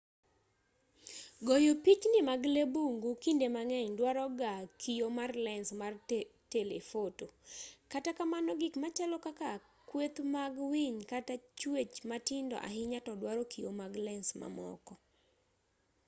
goyo 1.47 1.73
pichni 1.85 2.19
mag 2.29 2.41
lee 2.53 2.69
bungu 2.73 3.09
kinde 3.23 3.45
mang'eny 3.55 3.89
dwaro 3.97 4.25
ga 4.39 4.53
kio 4.81 5.07
mar 5.17 5.31
lens 5.45 5.69
mar 5.81 5.93
telefoto 6.53 7.25
kata 7.91 8.09
kamano 8.17 8.51
gik 8.61 8.75
machalo 8.83 9.17
kaka 9.25 9.49
kweth 9.89 10.17
mag 10.35 10.53
winy 10.71 10.97
kata 11.11 11.33
chwech 11.59 11.93
matindo 12.09 12.55
ahinya 12.67 12.99
to 13.05 13.11
dwaro 13.21 13.43
kio 13.53 13.69
mag 13.81 13.93
lens 14.05 14.27
mamoko 14.41 14.93